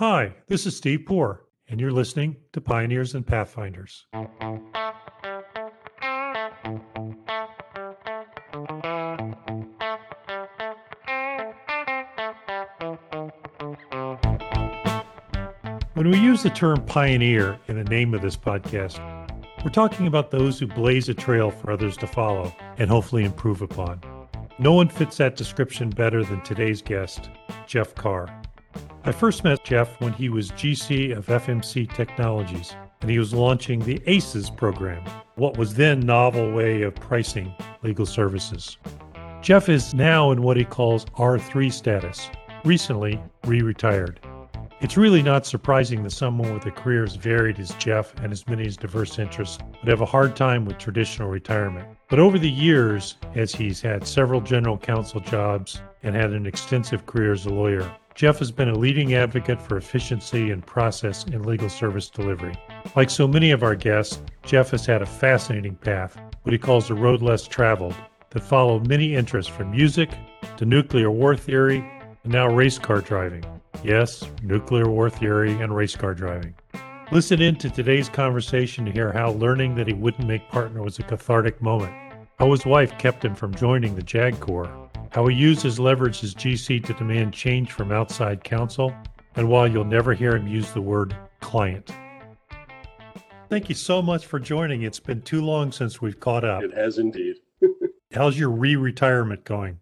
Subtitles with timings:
[0.00, 4.06] Hi, this is Steve Poor, and you're listening to Pioneers and Pathfinders.
[15.92, 18.98] When we use the term pioneer in the name of this podcast,
[19.64, 23.62] we're talking about those who blaze a trail for others to follow and hopefully improve
[23.62, 24.00] upon.
[24.58, 27.30] No one fits that description better than today's guest,
[27.68, 28.42] Jeff Carr.
[29.06, 33.80] I first met Jeff when he was GC of FMC Technologies and he was launching
[33.80, 35.04] the ACES program,
[35.34, 38.78] what was then novel way of pricing legal services.
[39.42, 42.30] Jeff is now in what he calls R3 status,
[42.64, 44.20] recently re-retired.
[44.80, 48.48] It's really not surprising that someone with a career as varied as Jeff and as
[48.48, 51.86] many as diverse interests would have a hard time with traditional retirement.
[52.08, 57.04] But over the years, as he's had several general counsel jobs and had an extensive
[57.04, 61.42] career as a lawyer, Jeff has been a leading advocate for efficiency and process in
[61.42, 62.54] legal service delivery.
[62.94, 66.86] Like so many of our guests, Jeff has had a fascinating path, what he calls
[66.86, 67.96] the road less traveled,
[68.30, 70.10] that followed many interests from music
[70.56, 71.78] to nuclear war theory
[72.22, 73.44] and now race car driving.
[73.82, 76.54] Yes, nuclear war theory and race car driving.
[77.10, 81.00] Listen in to today's conversation to hear how learning that he wouldn't make partner was
[81.00, 81.92] a cathartic moment,
[82.38, 84.83] how his wife kept him from joining the JAG Corps,
[85.14, 88.92] how he uses leverage as GC to demand change from outside counsel,
[89.36, 91.92] and while you'll never hear him use the word client.
[93.48, 94.82] Thank you so much for joining.
[94.82, 96.64] It's been too long since we've caught up.
[96.64, 97.36] It has indeed.
[98.12, 99.78] How's your re-retirement going?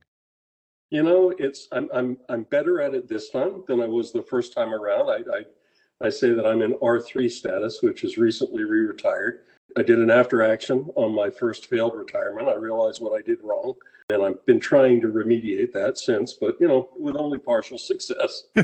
[0.90, 4.22] You know, it's I'm I'm I'm better at it this time than I was the
[4.22, 5.08] first time around.
[5.08, 9.44] I I, I say that I'm in R3 status, which is recently re-retired.
[9.78, 12.48] I did an after action on my first failed retirement.
[12.48, 13.72] I realized what I did wrong,
[14.12, 18.44] and I've been trying to remediate that since, but you know, with only partial success.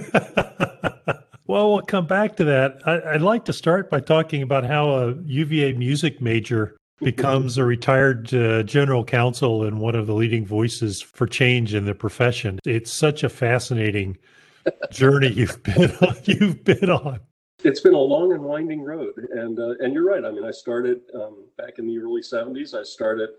[1.46, 2.80] well, we'll come back to that.
[2.86, 7.64] I, would like to start by talking about how a UVA music major becomes a
[7.64, 12.58] retired uh, general counsel and one of the leading voices for change in the profession.
[12.64, 14.18] It's such a fascinating
[14.90, 17.20] journey you've been on, you've been on.
[17.64, 20.24] It's been a long and winding road, and uh, and you're right.
[20.24, 22.72] I mean, I started um, back in the early '70s.
[22.72, 23.30] I started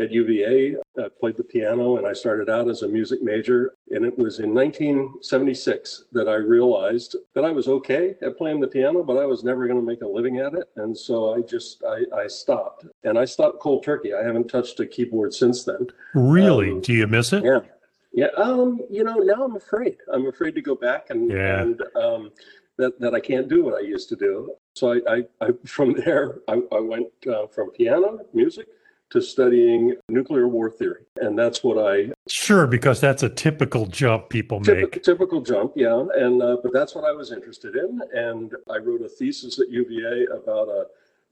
[0.00, 0.76] at UVA.
[0.98, 3.74] I played the piano and I started out as a music major.
[3.90, 8.68] And it was in 1976 that I realized that I was okay at playing the
[8.68, 10.68] piano, but I was never going to make a living at it.
[10.76, 14.14] And so I just, I, I stopped and I stopped cold turkey.
[14.14, 15.86] I haven't touched a keyboard since then.
[16.14, 16.70] Really?
[16.70, 17.44] Um, Do you miss it?
[17.44, 17.60] Yeah.
[18.12, 18.28] Yeah.
[18.36, 19.96] Um, you know, now I'm afraid.
[20.12, 21.62] I'm afraid to go back and, yeah.
[21.62, 22.30] and um,
[22.78, 24.54] that, that I can't do what I used to do.
[24.74, 28.66] So I, I, I from there, I, I went uh, from piano, music,
[29.14, 31.04] to studying nuclear war theory.
[31.20, 32.12] And that's what I.
[32.28, 35.02] Sure, because that's a typical jump people make.
[35.04, 36.04] Typical jump, yeah.
[36.16, 39.70] And uh, but that's what I was interested in, and I wrote a thesis at
[39.70, 40.86] UVA about a,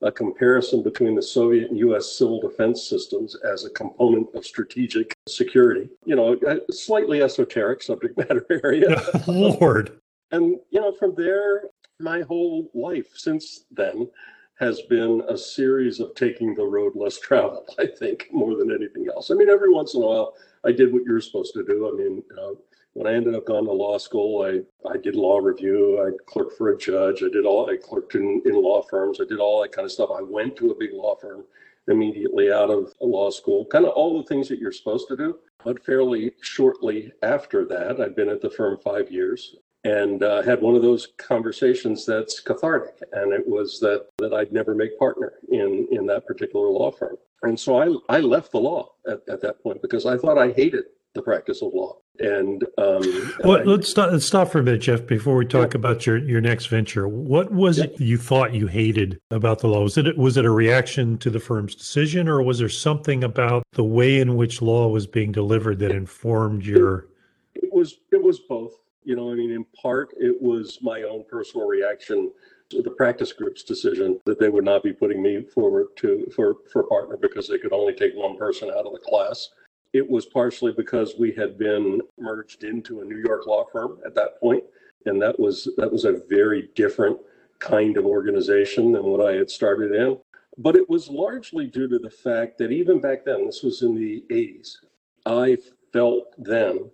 [0.07, 2.17] a comparison between the Soviet and U.S.
[2.17, 5.91] civil defense systems as a component of strategic security.
[6.05, 9.03] You know, a slightly esoteric subject matter area.
[9.27, 9.99] Lord.
[10.31, 11.65] and you know, from there,
[11.99, 14.09] my whole life since then
[14.59, 19.09] has been a series of taking the road less traveled, I think, more than anything
[19.09, 19.31] else.
[19.31, 21.89] I mean, every once in a while, I did what you're supposed to do.
[21.89, 22.55] I mean, uh,
[22.95, 26.59] when I ended up going to law school, I, I did law review, I clerked
[26.59, 29.63] for a judge, I did all, I clerked in, in law firms, I did all
[29.63, 30.11] that kind of stuff.
[30.15, 31.45] I went to a big law firm
[31.89, 35.39] immediately out of law school, kind of all the things that you're supposed to do.
[35.65, 40.61] But fairly shortly after that, I'd been at the firm five years and uh, had
[40.61, 42.95] one of those conversations that's cathartic.
[43.13, 47.17] And it was that that I'd never make partner in in that particular law firm.
[47.43, 50.53] And so I I left the law at, at that point because I thought I
[50.53, 50.85] hated
[51.15, 51.97] the practice of law.
[52.19, 55.73] And um, well, I, let's stop, let's stop for a minute, Jeff, before we talk
[55.73, 55.79] yeah.
[55.79, 57.09] about your your next venture.
[57.09, 57.85] What was yeah.
[57.85, 59.83] it you thought you hated about the law?
[59.83, 63.65] Was it was it a reaction to the firm's decision, or was there something about
[63.73, 67.09] the way in which law was being delivered that informed your?
[67.55, 68.75] It, it was it was both.
[69.05, 72.31] You know, I mean, in part, it was my own personal reaction
[72.71, 76.57] to the practice group's decision that they would not be putting me forward to for
[76.73, 79.51] for partner because they could only take one person out of the class.
[79.93, 84.15] It was partially because we had been merged into a New York law firm at
[84.15, 84.65] that point,
[85.05, 87.19] and that was that was a very different
[87.59, 90.19] kind of organization than what I had started in.
[90.59, 93.95] But it was largely due to the fact that even back then, this was in
[93.95, 94.77] the 80s,
[95.25, 95.57] I
[95.93, 96.91] felt then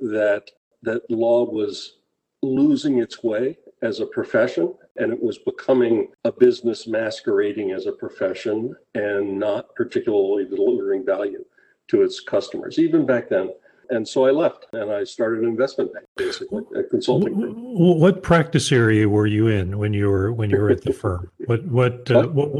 [0.00, 0.50] that
[0.84, 1.96] that law was
[2.42, 7.92] losing its way as a profession and it was becoming a business masquerading as a
[7.92, 11.44] profession and not particularly delivering value
[11.88, 12.78] to its customers.
[12.78, 13.50] Even back then,
[13.90, 17.54] And so I left and I started an investment bank, basically, a consulting firm.
[18.00, 21.30] What practice area were you in when you were when you were at the firm?
[21.46, 22.50] What what, uh, what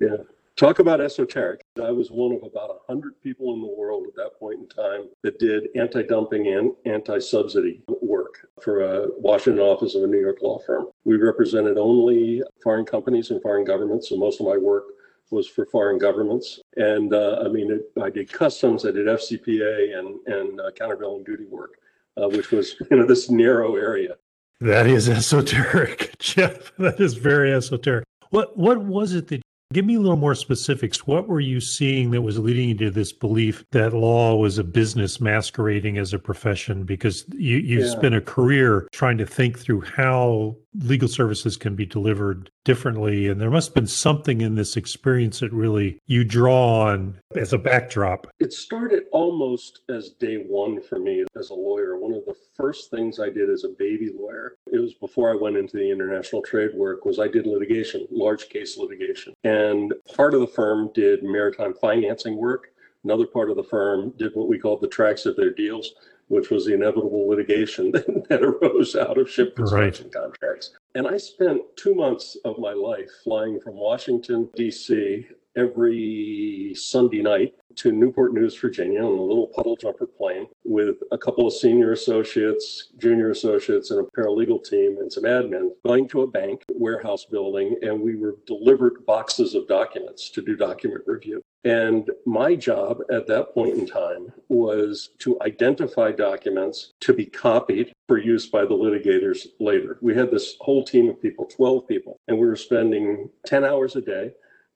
[0.00, 0.16] yeah.
[0.56, 1.59] Talk about esoteric.
[1.80, 5.08] I was one of about 100 people in the world at that point in time
[5.22, 10.20] that did anti dumping and anti subsidy work for a Washington office of a New
[10.20, 10.86] York law firm.
[11.04, 14.84] We represented only foreign companies and foreign governments, so most of my work
[15.30, 16.60] was for foreign governments.
[16.76, 21.24] And uh, I mean, it, I did customs, I did FCPA and, and uh, countervailing
[21.24, 21.78] duty work,
[22.16, 24.16] uh, which was, you know, this narrow area.
[24.60, 26.72] That is esoteric, Jeff.
[26.76, 28.04] That is very esoteric.
[28.30, 31.06] What what was it that Give me a little more specifics.
[31.06, 34.64] What were you seeing that was leading you to this belief that law was a
[34.64, 36.82] business masquerading as a profession?
[36.82, 37.90] Because you, you yeah.
[37.90, 43.26] spent a career trying to think through how legal services can be delivered differently.
[43.28, 47.52] And there must have been something in this experience that really you draw on as
[47.52, 48.26] a backdrop.
[48.38, 51.98] It started almost as day one for me as a lawyer.
[51.98, 55.34] One of the first things I did as a baby lawyer, it was before I
[55.34, 59.34] went into the international trade work, was I did litigation, large case litigation.
[59.44, 62.68] And part of the firm did maritime financing work.
[63.02, 65.94] Another part of the firm did what we called the tracks of their deals
[66.30, 67.90] which was the inevitable litigation
[68.28, 70.22] that arose out of ship construction right.
[70.22, 70.70] contracts.
[70.94, 75.26] And I spent two months of my life flying from Washington, D.C.
[75.56, 81.18] every Sunday night to Newport News, Virginia, on a little puddle jumper plane with a
[81.18, 86.22] couple of senior associates, junior associates, and a paralegal team and some admin going to
[86.22, 87.76] a bank warehouse building.
[87.82, 91.42] And we were delivered boxes of documents to do document review.
[91.64, 97.92] And my job at that point in time was to identify documents to be copied
[98.08, 99.98] for use by the litigators later.
[100.00, 103.94] We had this whole team of people, 12 people, and we were spending 10 hours
[103.94, 104.32] a day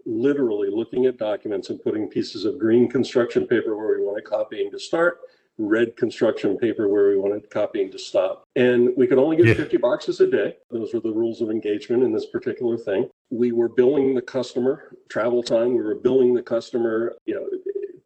[0.07, 4.71] literally looking at documents and putting pieces of green construction paper where we wanted copying
[4.71, 5.19] to start,
[5.59, 8.45] red construction paper where we wanted copying to stop.
[8.57, 9.55] And we could only get yeah.
[9.55, 10.57] 50 boxes a day.
[10.71, 13.09] Those were the rules of engagement in this particular thing.
[13.31, 15.75] We were billing the customer travel time.
[15.75, 17.47] We were billing the customer, you know,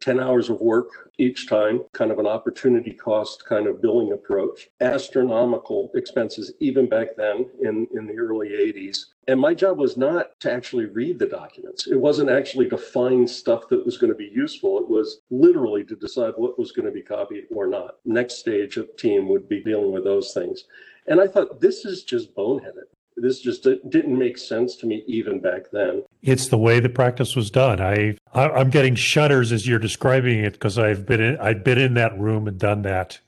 [0.01, 4.69] 10 hours of work each time, kind of an opportunity cost kind of billing approach.
[4.81, 9.05] Astronomical expenses, even back then in, in the early 80s.
[9.27, 11.87] And my job was not to actually read the documents.
[11.87, 14.79] It wasn't actually to find stuff that was going to be useful.
[14.79, 17.95] It was literally to decide what was going to be copied or not.
[18.05, 20.63] Next stage of team would be dealing with those things.
[21.07, 22.87] And I thought, this is just boneheaded
[23.21, 26.03] this just didn't make sense to me even back then.
[26.21, 27.79] It's the way the practice was done.
[27.79, 31.77] I, I am getting shudders as you're describing it because I've been in I've been
[31.77, 33.19] in that room and done that.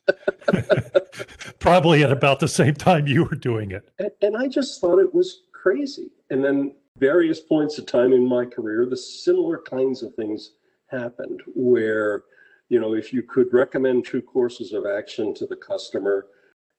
[1.60, 3.90] Probably at about the same time you were doing it.
[4.00, 6.12] And, and I just thought it was crazy.
[6.30, 10.52] And then various points of time in my career, the similar kinds of things
[10.88, 12.24] happened where,
[12.68, 16.28] you know, if you could recommend two courses of action to the customer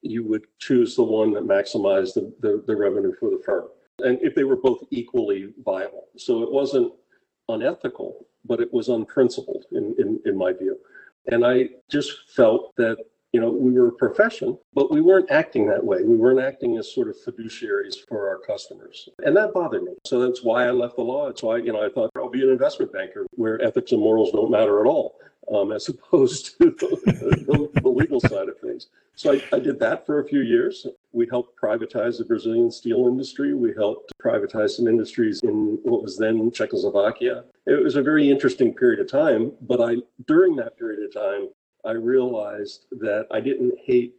[0.02, 3.68] you would choose the one that maximized the, the, the revenue for the firm.
[4.02, 6.08] And if they were both equally viable.
[6.16, 6.92] So it wasn't
[7.48, 10.76] unethical, but it was unprincipled in, in, in my view.
[11.30, 12.96] And I just felt that,
[13.32, 16.02] you know, we were a profession, but we weren't acting that way.
[16.02, 19.08] We weren't acting as sort of fiduciaries for our customers.
[19.24, 19.92] And that bothered me.
[20.04, 21.28] So that's why I left the law.
[21.28, 24.32] It's why, you know, I thought I'll be an investment banker where ethics and morals
[24.32, 25.16] don't matter at all
[25.52, 28.88] um, as opposed to the, the, legal side of things.
[29.14, 30.86] So I, I, did that for a few years.
[31.12, 33.54] We helped privatize the Brazilian steel industry.
[33.54, 37.44] We helped privatize some industries in what was then Czechoslovakia.
[37.66, 39.96] It was a very interesting period of time, but I
[40.26, 41.48] during that period of time,
[41.84, 44.14] I realized that I didn't hate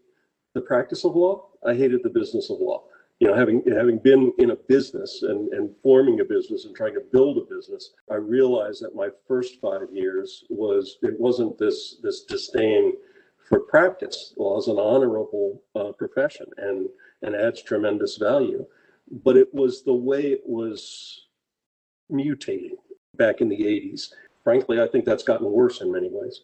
[0.54, 1.48] the practice of law.
[1.66, 2.84] I hated the business of law
[3.20, 6.94] you know, having having been in a business and, and forming a business and trying
[6.94, 11.98] to build a business, I realized that my first five years was it wasn't this
[12.02, 12.94] this disdain
[13.48, 14.34] for practice.
[14.38, 16.90] Law is an honorable uh, profession and
[17.22, 18.66] and adds tremendous value,
[19.24, 21.28] but it was the way it was
[22.12, 22.76] mutating
[23.16, 24.10] back in the 80s.
[24.44, 26.42] Frankly, I think that's gotten worse in many ways.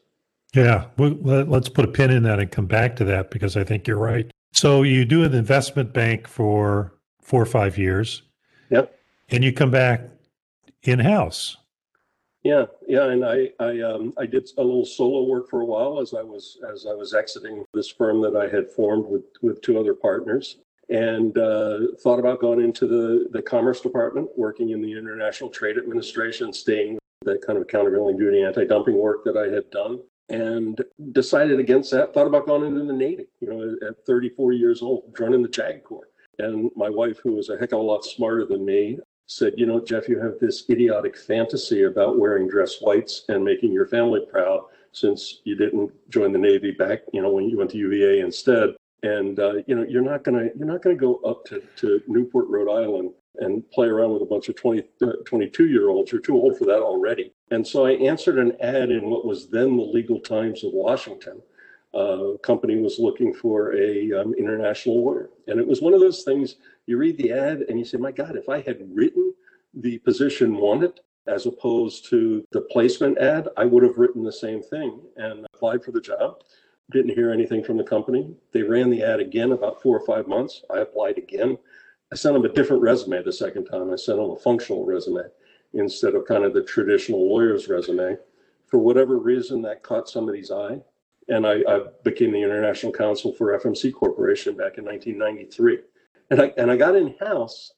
[0.55, 3.63] Yeah, well, let's put a pin in that and come back to that because I
[3.63, 4.31] think you're right.
[4.51, 8.23] So you do an investment bank for four or five years.
[8.69, 8.93] Yep.
[9.29, 10.01] And you come back
[10.83, 11.57] in house.
[12.43, 15.99] Yeah, yeah, and I I um I did a little solo work for a while
[15.99, 19.61] as I was as I was exiting this firm that I had formed with with
[19.61, 24.81] two other partners, and uh, thought about going into the the commerce department, working in
[24.81, 29.69] the international trade administration, staying that kind of countervailing duty anti-dumping work that I had
[29.69, 29.99] done
[30.29, 32.13] and decided against that.
[32.13, 35.83] Thought about going into the Navy, you know, at 34 years old, joining the JAG
[35.83, 36.09] Corps.
[36.37, 39.65] And my wife, who was a heck of a lot smarter than me, said, You
[39.65, 44.21] know, Jeff, you have this idiotic fantasy about wearing dress whites and making your family
[44.31, 44.63] proud.
[44.91, 48.69] since you didn't join the Navy back, you know, when you went to UVA instead.
[49.03, 52.47] And uh, you know, you're not gonna you're not gonna go up to, to Newport,
[52.49, 56.11] Rhode Island and play around with a bunch of 20, uh, 22 year olds.
[56.11, 57.33] You're too old for that already.
[57.51, 61.41] And so I answered an ad in what was then the Legal Times of Washington.
[61.93, 66.21] Uh, company was looking for a um, international lawyer, and it was one of those
[66.21, 66.57] things.
[66.85, 69.33] You read the ad and you say, "My God, if I had written
[69.73, 74.61] the position wanted as opposed to the placement ad, I would have written the same
[74.61, 76.43] thing and applied for the job."
[76.91, 78.35] Didn't hear anything from the company.
[78.51, 80.63] They ran the ad again about four or five months.
[80.69, 81.57] I applied again
[82.11, 83.91] I sent them a different resume the second time.
[83.91, 85.23] I sent them a functional resume
[85.73, 88.17] instead of kind of the traditional lawyer's resume.
[88.65, 90.79] For whatever reason, that caught somebody's eye.
[91.27, 95.79] And I, I became the international counsel for FMC Corporation back in 1993.
[96.31, 97.73] And I, and I got in house,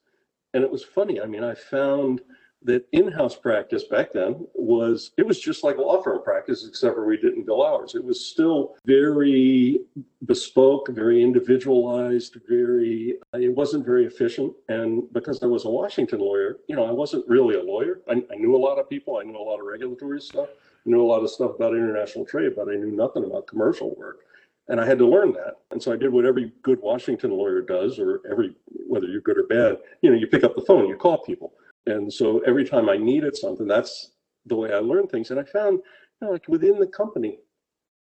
[0.54, 1.20] and it was funny.
[1.20, 2.22] I mean, I found
[2.64, 7.06] that in-house practice back then was it was just like law firm practice except for
[7.06, 9.80] we didn't bill hours it was still very
[10.26, 14.54] bespoke very individualized very it wasn't very efficient.
[14.70, 18.02] And because i was a washington lawyer you know i wasn't really a lawyer.
[18.08, 19.18] I, I knew a lot of people.
[19.18, 20.50] I knew a lot of regulatory stuff.
[20.52, 23.96] I knew a lot of stuff about international trade but i knew nothing about commercial
[23.96, 24.20] work.
[24.68, 25.56] And i had to learn that.
[25.72, 28.54] And so i did what every good washington lawyer does or every
[28.88, 31.54] whether you're good or bad you know you pick up the phone you call people
[31.86, 34.12] and so every time I needed something, that's
[34.46, 35.32] the way I learned things.
[35.32, 35.80] And I found,
[36.22, 37.40] you know, like within the company,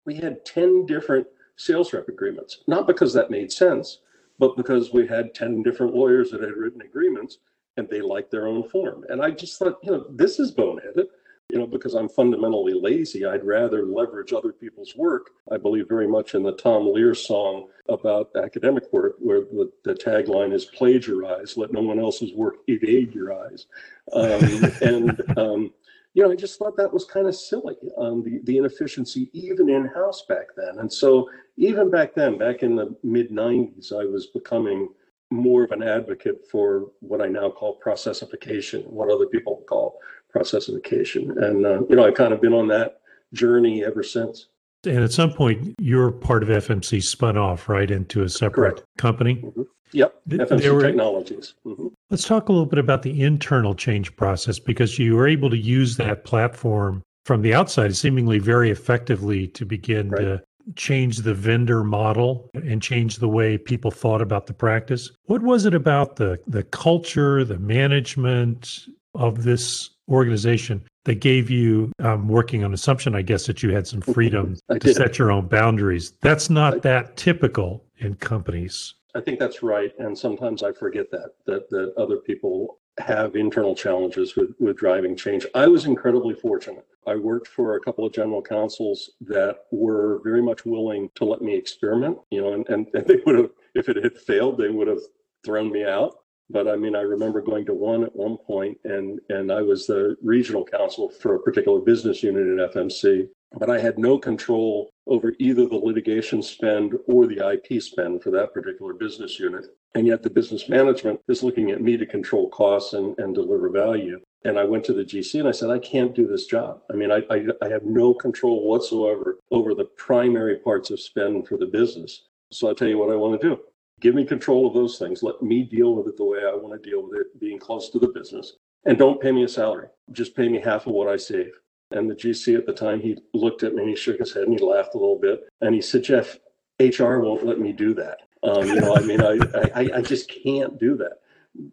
[0.05, 4.01] we had 10 different sales rep agreements, not because that made sense,
[4.39, 7.39] but because we had 10 different lawyers that had written agreements
[7.77, 9.05] and they liked their own form.
[9.09, 11.07] And I just thought, you know, this is boneheaded
[11.51, 15.31] you know, because I'm fundamentally lazy, I'd rather leverage other people's work.
[15.51, 19.95] I believe very much in the Tom Lehrer song about academic work, where the, the
[19.95, 23.67] tagline is plagiarize, let no one else's work evade your eyes.
[24.13, 25.73] Um, and, um,
[26.15, 29.71] you know, I just thought that was kind of silly, um, the, the inefficiency, even
[29.71, 30.81] in house back then.
[30.81, 34.89] And so, even back then, back in the mid 90s, I was becoming
[35.31, 39.99] more of an advocate for what I now call processification, what other people call
[40.37, 41.31] processification.
[41.43, 43.01] And, uh, you know, I've kind of been on that
[43.33, 44.49] journey ever since.
[44.85, 48.85] And at some point, your part of FMC spun off, right, into a separate Correct.
[48.99, 49.37] company?
[49.37, 49.63] Mm-hmm.
[49.93, 51.55] Yep, FMC were, Technologies.
[51.65, 51.89] Mm-hmm.
[52.11, 55.57] Let's talk a little bit about the internal change process because you were able to
[55.57, 60.21] use that platform from the outside seemingly very effectively to begin right.
[60.21, 60.43] to
[60.75, 65.11] change the vendor model and change the way people thought about the practice.
[65.27, 71.93] What was it about the the culture, the management of this organization that gave you
[72.01, 74.97] um, working on assumption, I guess, that you had some freedom to did.
[74.97, 76.13] set your own boundaries.
[76.23, 78.95] That's not I, that typical in companies.
[79.15, 83.75] I think that's right, and sometimes I forget that that that other people have internal
[83.75, 85.47] challenges with with driving change.
[85.55, 86.87] I was incredibly fortunate.
[87.07, 91.41] I worked for a couple of general counsels that were very much willing to let
[91.41, 92.19] me experiment.
[92.31, 95.01] You know, and, and, and they would have, if it had failed, they would have
[95.45, 96.17] thrown me out.
[96.49, 99.87] But I mean, I remember going to one at one point, and and I was
[99.87, 104.91] the regional counsel for a particular business unit at FMC, but I had no control
[105.07, 109.67] over either the litigation spend or the IP spend for that particular business unit.
[109.95, 113.71] And yet the business management is looking at me to control costs and, and deliver
[113.71, 114.21] value.
[114.45, 116.83] And I went to the GC and I said, I can't do this job.
[116.91, 121.49] I mean, I, I, I have no control whatsoever over the primary parts of spend
[121.49, 122.27] for the business.
[122.53, 123.61] So I'll tell you what I want to do.
[124.01, 125.23] Give me control of those things.
[125.23, 127.89] Let me deal with it the way I want to deal with it, being close
[127.91, 128.55] to the business.
[128.85, 129.89] And don't pay me a salary.
[130.13, 131.53] Just pay me half of what I save.
[131.93, 134.45] And the GC at the time, he looked at me and he shook his head
[134.45, 135.49] and he laughed a little bit.
[135.61, 136.39] And he said, Jeff,
[136.79, 138.19] HR won't let me do that.
[138.43, 139.39] Um, you know, I mean, I,
[139.75, 141.21] I, I just can't do that.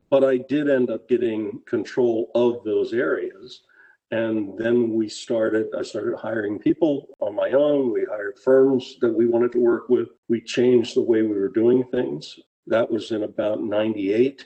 [0.09, 3.63] But I did end up getting control of those areas.
[4.13, 7.91] And then we started, I started hiring people on my own.
[7.91, 10.09] We hired firms that we wanted to work with.
[10.29, 12.39] We changed the way we were doing things.
[12.67, 14.45] That was in about 98.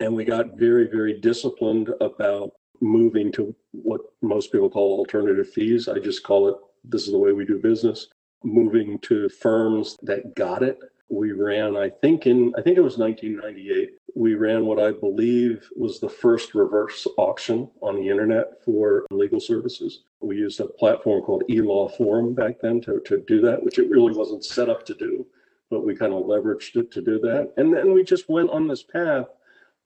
[0.00, 5.86] And we got very, very disciplined about moving to what most people call alternative fees.
[5.86, 8.08] I just call it this is the way we do business.
[8.42, 10.80] Moving to firms that got it.
[11.14, 15.68] We ran, I think in I think it was 1998 we ran what I believe
[15.76, 20.04] was the first reverse auction on the internet for legal services.
[20.20, 23.90] We used a platform called eLaw Forum back then to, to do that, which it
[23.90, 25.26] really wasn't set up to do,
[25.68, 27.52] but we kind of leveraged it to do that.
[27.56, 29.26] And then we just went on this path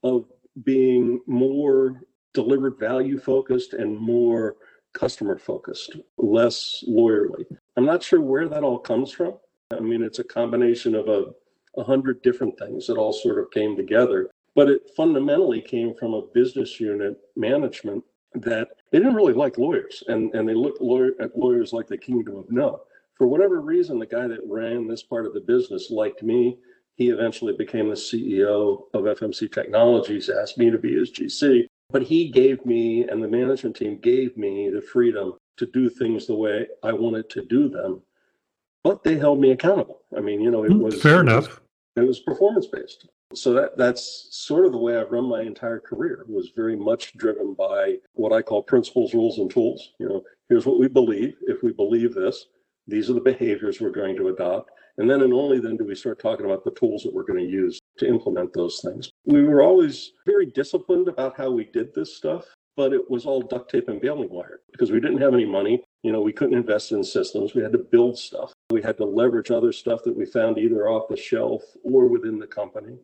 [0.03, 0.25] of
[0.63, 4.57] being more delivered value focused and more
[4.93, 7.45] customer focused, less lawyerly.
[7.77, 9.33] I'm not sure where that all comes from.
[9.71, 11.25] I mean, it's a combination of a
[11.77, 14.29] a hundred different things that all sort of came together.
[14.55, 20.03] But it fundamentally came from a business unit management that they didn't really like lawyers
[20.07, 22.81] and, and they looked lawyer, at lawyers like the kingdom of no.
[23.15, 26.57] For whatever reason, the guy that ran this part of the business liked me.
[26.95, 32.03] He eventually became the CEO of FMC Technologies, asked me to be his GC, but
[32.03, 36.35] he gave me and the management team gave me the freedom to do things the
[36.35, 38.01] way I wanted to do them.
[38.83, 40.01] But they held me accountable.
[40.15, 41.47] I mean, you know, it Hmm, was fair it enough.
[41.47, 41.59] Was,
[41.97, 43.07] it was performance based.
[43.35, 46.21] So that that's sort of the way I've run my entire career.
[46.21, 49.91] It was very much driven by what I call principles, rules, and tools.
[49.99, 51.35] You know, here's what we believe.
[51.43, 52.47] If we believe this,
[52.87, 54.71] these are the behaviors we're going to adopt.
[54.97, 57.39] And then and only then do we start talking about the tools that we're going
[57.39, 59.11] to use to implement those things.
[59.25, 62.45] We were always very disciplined about how we did this stuff,
[62.75, 65.83] but it was all duct tape and baling wire because we didn't have any money.
[66.03, 67.53] You know, we couldn't invest in systems.
[67.53, 68.51] We had to build stuff.
[68.71, 72.37] We had to leverage other stuff that we found either off the shelf or within
[72.37, 72.97] the company.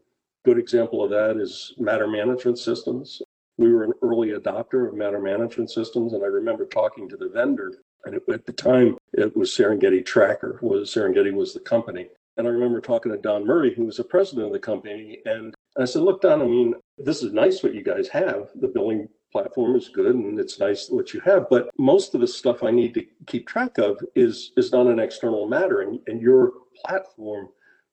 [0.43, 3.19] Good example of that is matter management systems.
[3.57, 7.29] We were an early adopter of matter management systems, and I remember talking to the
[7.29, 7.74] vendor.
[8.05, 10.60] And at the time, it was Serengeti Tracker.
[10.62, 14.03] Was Serengeti was the company, and I remember talking to Don Murray, who was the
[14.03, 17.74] president of the company, and I said, "Look, Don, I mean, this is nice what
[17.74, 18.51] you guys have.
[18.53, 21.50] The billing platform is good, and it's nice what you have.
[21.50, 24.98] But most of the stuff I need to keep track of is is not an
[24.98, 26.54] external matter, and, and your
[26.86, 27.50] platform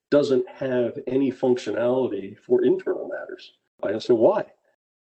[0.08, 3.54] doesn't have any functionality for internal matters.
[3.82, 4.44] I asked, said, why?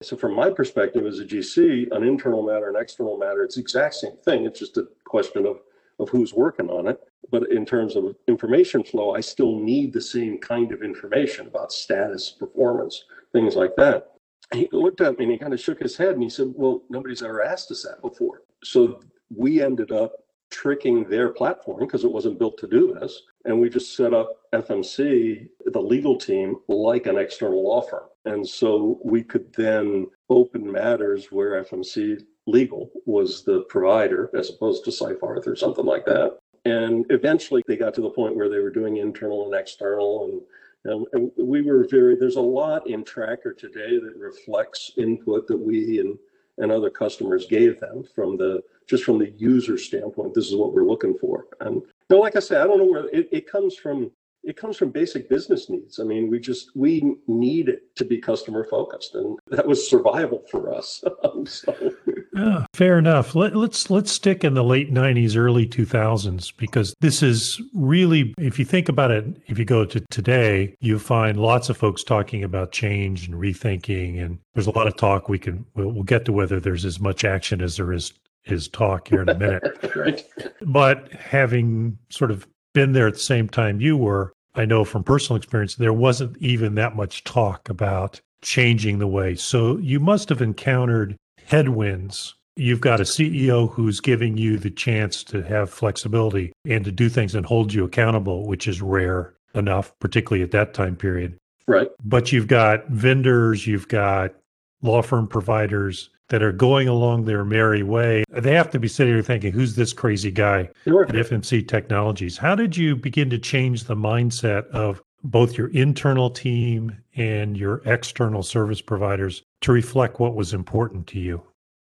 [0.01, 3.61] So from my perspective as a GC, an internal matter and external matter, it's the
[3.61, 4.45] exact same thing.
[4.45, 5.59] It's just a question of,
[5.99, 6.99] of who's working on it.
[7.29, 11.71] But in terms of information flow, I still need the same kind of information about
[11.71, 14.11] status, performance, things like that.
[14.53, 16.83] He looked at me and he kind of shook his head and he said, well,
[16.89, 18.41] nobody's ever asked us that before.
[18.63, 18.99] So
[19.35, 20.13] we ended up
[20.49, 23.23] tricking their platform because it wasn't built to do this.
[23.45, 28.03] And we just set up FMC, the legal team, like an external law firm.
[28.25, 34.83] And so we could then open matters where FMC Legal was the provider as opposed
[34.83, 36.37] to Seyfarth or something like that.
[36.65, 40.25] And eventually they got to the point where they were doing internal and external.
[40.25, 40.41] And,
[40.85, 45.99] and, we were very, there's a lot in Tracker today that reflects input that we
[45.99, 46.17] and,
[46.57, 50.73] and other customers gave them from the just from the user standpoint, this is what
[50.73, 51.45] we're looking for.
[51.61, 54.11] And you know, like I said, I don't know where it, it comes from.
[54.43, 55.99] It comes from basic business needs.
[55.99, 60.43] I mean, we just we need it to be customer focused, and that was survival
[60.49, 61.03] for us.
[61.45, 61.91] so.
[62.33, 63.35] Yeah, fair enough.
[63.35, 68.57] Let, let's let's stick in the late '90s, early 2000s because this is really, if
[68.57, 72.43] you think about it, if you go to today, you find lots of folks talking
[72.43, 75.29] about change and rethinking, and there's a lot of talk.
[75.29, 78.13] We can we'll, we'll get to whether there's as much action as there is
[78.45, 79.63] is talk here in a minute.
[79.95, 80.23] right.
[80.61, 85.03] But having sort of been there at the same time you were, I know from
[85.03, 89.35] personal experience, there wasn't even that much talk about changing the way.
[89.35, 92.35] So you must have encountered headwinds.
[92.55, 97.07] You've got a CEO who's giving you the chance to have flexibility and to do
[97.07, 101.37] things and hold you accountable, which is rare enough, particularly at that time period.
[101.67, 101.89] Right.
[102.03, 104.33] But you've got vendors, you've got
[104.81, 108.23] law firm providers that are going along their merry way.
[108.31, 111.03] They have to be sitting here thinking, who's this crazy guy Sure.
[111.03, 112.37] at FMC Technologies?
[112.37, 117.81] How did you begin to change the mindset of both your internal team and your
[117.85, 121.43] external service providers to reflect what was important to you?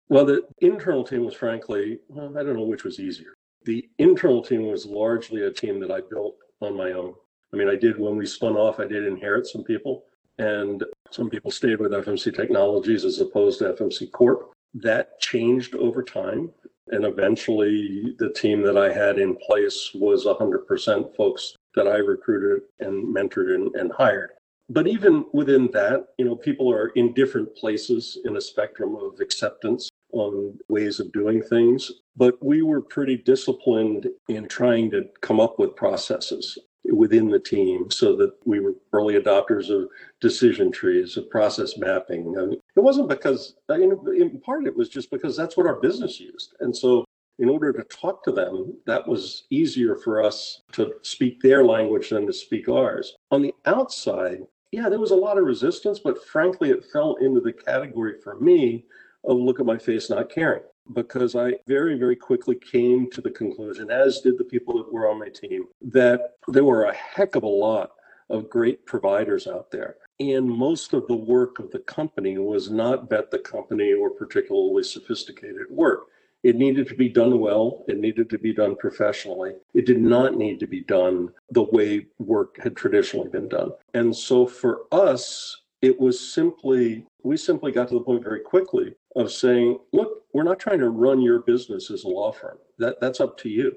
[0.09, 3.33] Well, the internal team was frankly, well, I don't know which was easier.
[3.63, 7.13] The internal team was largely a team that I built on my own.
[7.53, 10.03] I mean, I did when we spun off, I did inherit some people,
[10.37, 14.51] and some people stayed with FMC Technologies as opposed to FMC Corp.
[14.73, 16.49] That changed over time.
[16.87, 22.63] And eventually, the team that I had in place was 100% folks that I recruited
[22.79, 24.31] and mentored and, and hired.
[24.69, 29.19] But even within that, you know, people are in different places in a spectrum of
[29.21, 31.91] acceptance on ways of doing things.
[32.17, 36.57] But we were pretty disciplined in trying to come up with processes
[36.91, 42.35] within the team so that we were early adopters of decision trees, of process mapping.
[42.37, 46.55] And it wasn't because, in part, it was just because that's what our business used.
[46.59, 47.05] And so
[47.39, 52.09] in order to talk to them, that was easier for us to speak their language
[52.09, 53.15] than to speak ours.
[53.31, 54.39] On the outside,
[54.71, 58.39] yeah, there was a lot of resistance, but frankly, it fell into the category for
[58.39, 58.85] me
[59.23, 60.63] of look at my face, not caring.
[60.91, 65.09] Because I very, very quickly came to the conclusion, as did the people that were
[65.09, 67.91] on my team, that there were a heck of a lot
[68.29, 69.95] of great providers out there.
[70.19, 74.83] And most of the work of the company was not bet the company or particularly
[74.83, 76.07] sophisticated work.
[76.43, 77.85] It needed to be done well.
[77.87, 79.53] It needed to be done professionally.
[79.73, 83.71] It did not need to be done the way work had traditionally been done.
[83.93, 88.95] And so for us, it was simply, we simply got to the point very quickly
[89.17, 92.57] of saying, look, we're not trying to run your business as a law firm.
[92.79, 93.75] That, that's up to you.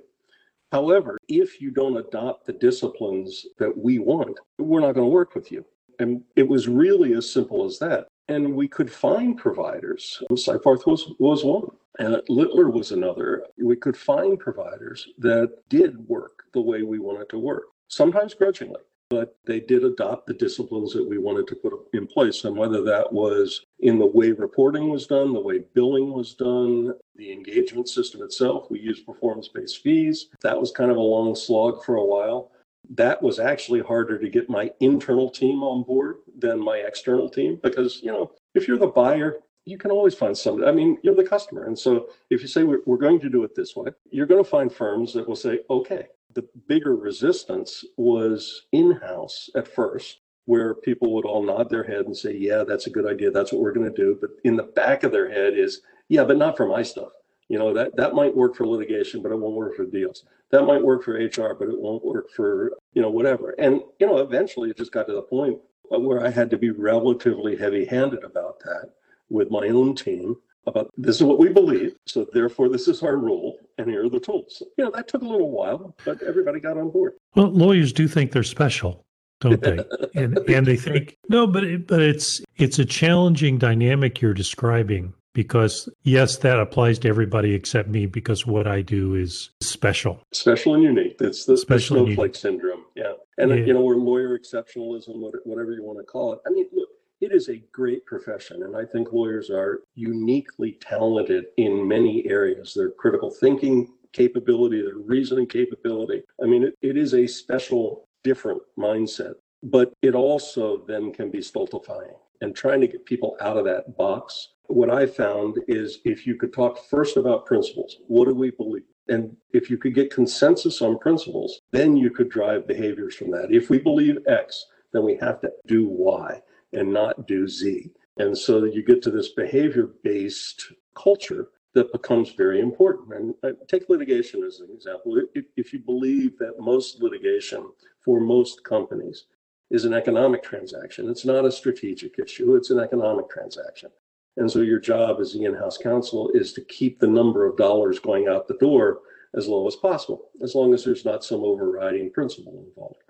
[0.70, 5.34] However, if you don't adopt the disciplines that we want, we're not going to work
[5.34, 5.64] with you.
[5.98, 8.06] And it was really as simple as that.
[8.28, 10.22] And we could find providers.
[10.30, 11.66] Seyfarth was, was one.
[11.98, 13.46] And Littler was another.
[13.60, 18.82] We could find providers that did work the way we wanted to work, sometimes grudgingly
[19.08, 22.44] but they did adopt the disciplines that we wanted to put in place.
[22.44, 26.92] And whether that was in the way reporting was done, the way billing was done,
[27.14, 30.28] the engagement system itself, we used performance based fees.
[30.42, 32.50] That was kind of a long slog for a while.
[32.90, 37.58] That was actually harder to get my internal team on board than my external team
[37.62, 40.68] because, you know, if you're the buyer, you can always find somebody.
[40.68, 41.64] I mean, you're the customer.
[41.66, 44.42] And so if you say we're, we're going to do it this way, you're going
[44.42, 50.20] to find firms that will say, okay, the bigger resistance was in house at first,
[50.44, 53.30] where people would all nod their head and say, Yeah, that's a good idea.
[53.32, 54.16] That's what we're going to do.
[54.20, 57.08] But in the back of their head is, Yeah, but not for my stuff.
[57.48, 60.24] You know, that, that might work for litigation, but it won't work for deals.
[60.50, 63.54] That might work for HR, but it won't work for, you know, whatever.
[63.58, 66.70] And, you know, eventually it just got to the point where I had to be
[66.70, 68.90] relatively heavy handed about that
[69.28, 71.96] with my own team about this is what we believe.
[72.06, 74.62] So therefore, this is our rule, and here are the tools.
[74.76, 77.14] You know, that took a little while, but everybody got on board.
[77.34, 79.04] Well, lawyers do think they're special,
[79.40, 79.78] don't they?
[80.14, 85.14] and and they think no, but it, but it's it's a challenging dynamic you're describing
[85.32, 90.74] because yes, that applies to everybody except me because what I do is special, special
[90.74, 91.18] and unique.
[91.18, 92.84] That's the, special snowflake syndrome.
[92.94, 93.56] Yeah, and yeah.
[93.56, 96.40] you know, or lawyer exceptionalism, whatever you want to call it.
[96.46, 96.88] I mean, look
[97.20, 102.74] it is a great profession, and I think lawyers are uniquely talented in many areas.
[102.74, 106.22] Their critical thinking capability, their reasoning capability.
[106.42, 111.40] I mean, it, it is a special, different mindset, but it also then can be
[111.40, 112.14] stultifying.
[112.42, 116.34] And trying to get people out of that box, what I found is if you
[116.34, 118.82] could talk first about principles, what do we believe?
[119.08, 123.52] And if you could get consensus on principles, then you could drive behaviors from that.
[123.52, 126.40] If we believe X, then we have to do Y
[126.76, 127.90] and not do Z.
[128.18, 133.12] And so you get to this behavior based culture that becomes very important.
[133.14, 135.20] And uh, take litigation as an example.
[135.34, 137.66] If, if you believe that most litigation
[138.00, 139.26] for most companies
[139.70, 143.90] is an economic transaction, it's not a strategic issue, it's an economic transaction.
[144.38, 147.56] And so your job as the in house counsel is to keep the number of
[147.56, 149.00] dollars going out the door
[149.34, 153.05] as low as possible, as long as there's not some overriding principle involved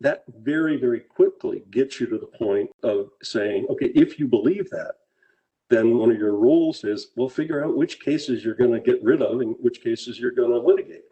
[0.00, 4.68] that very, very quickly gets you to the point of saying, okay, if you believe
[4.70, 4.94] that,
[5.70, 9.02] then one of your rules is, well, figure out which cases you're going to get
[9.02, 11.02] rid of and which cases you're going to litigate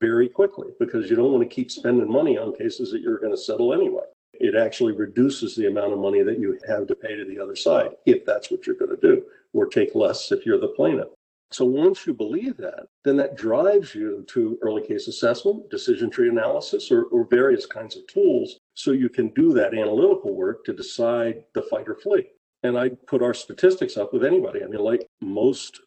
[0.00, 3.32] very quickly because you don't want to keep spending money on cases that you're going
[3.32, 4.04] to settle anyway.
[4.34, 7.56] It actually reduces the amount of money that you have to pay to the other
[7.56, 11.08] side if that's what you're going to do, or take less if you're the plaintiff.
[11.50, 16.28] So once you believe that, then that drives you to early case assessment, decision tree
[16.28, 20.72] analysis, or, or various kinds of tools so you can do that analytical work to
[20.72, 22.26] decide the fight or flee.
[22.64, 24.64] And I put our statistics up with anybody.
[24.64, 25.80] I mean, like most,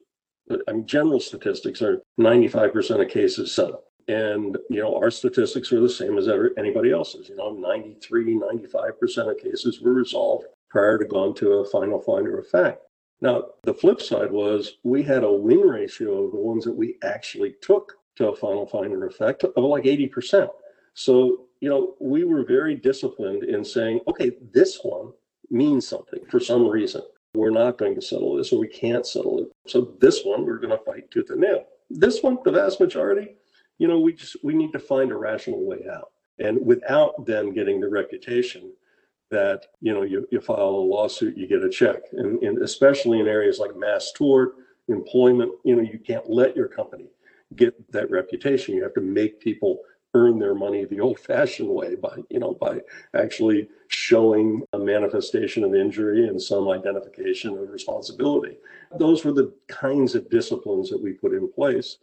[0.68, 3.84] I mean, general statistics are 95% of cases settle.
[4.08, 7.28] And, you know, our statistics are the same as ever, anybody else's.
[7.28, 12.38] You know, 93, 95% of cases were resolved prior to going to a final finder
[12.40, 12.84] of fact.
[13.22, 16.98] Now, the flip side was we had a win ratio of the ones that we
[17.04, 20.50] actually took to a final finder effect of like 80%.
[20.94, 25.14] So, you know, we were very disciplined in saying, okay, this one
[25.50, 27.02] means something for some reason.
[27.34, 29.48] We're not going to settle this or we can't settle it.
[29.68, 31.66] So this one we're going to fight tooth and nail.
[31.90, 33.36] This one, the vast majority,
[33.78, 36.12] you know, we just we need to find a rational way out.
[36.40, 38.72] And without them getting the reputation
[39.30, 42.02] that you know you, you file a lawsuit you get a check.
[42.14, 44.56] And, and especially in areas like mass tort
[44.88, 47.08] employment you know you can't let your company
[47.56, 48.76] get that reputation.
[48.76, 49.80] You have to make people
[50.14, 52.80] earn their money the old fashioned way by you know by
[53.14, 58.58] actually showing a manifestation of injury and some identification of responsibility.
[58.98, 61.98] Those were the kinds of disciplines that we put in place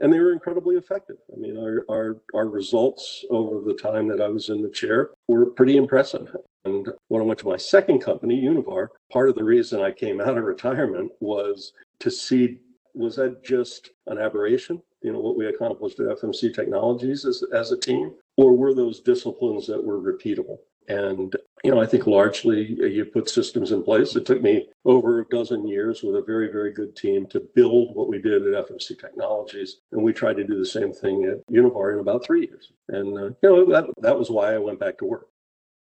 [0.00, 1.16] and they were incredibly effective.
[1.32, 5.10] I mean, our, our, our results over the time that I was in the chair
[5.26, 6.34] were pretty impressive.
[6.64, 10.20] And when I went to my second company, Univar, part of the reason I came
[10.20, 12.58] out of retirement was to see
[12.94, 17.70] was that just an aberration, you know, what we accomplished at FMC Technologies as, as
[17.70, 20.58] a team, or were those disciplines that were repeatable?
[20.88, 24.16] And, you know, I think largely you put systems in place.
[24.16, 27.94] It took me over a dozen years with a very, very good team to build
[27.94, 29.80] what we did at FMC Technologies.
[29.92, 32.72] And we tried to do the same thing at Univar in about three years.
[32.88, 35.28] And, uh, you know, that, that was why I went back to work.